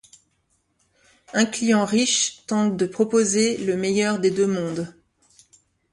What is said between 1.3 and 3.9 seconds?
Un client riche tente de proposer le